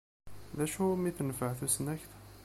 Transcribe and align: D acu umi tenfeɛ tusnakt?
D 0.57 0.59
acu 0.65 0.83
umi 0.93 1.11
tenfeɛ 1.17 1.51
tusnakt? 1.59 2.11